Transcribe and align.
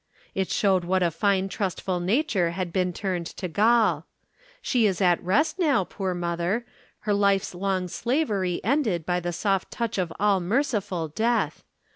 It 0.33 0.49
showed 0.49 0.83
what 0.83 1.03
a 1.03 1.11
fine 1.11 1.47
trustful 1.47 1.99
nature 1.99 2.49
had 2.57 2.73
been 2.73 2.91
turned 2.91 3.27
to 3.37 3.47
gall. 3.47 4.07
She 4.59 4.87
is 4.87 4.99
at 4.99 5.21
rest 5.21 5.59
now, 5.59 5.83
poor 5.83 6.15
mother, 6.15 6.65
her 7.01 7.13
life's 7.13 7.53
long 7.53 7.87
slavery 7.87 8.59
ended 8.63 9.05
by 9.05 9.19
the 9.19 9.31
soft 9.31 9.69
touch 9.69 9.99
of 9.99 10.11
all 10.19 10.39
merciful 10.39 11.07
Death. 11.07 11.63